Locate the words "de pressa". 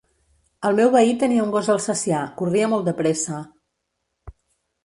2.91-3.43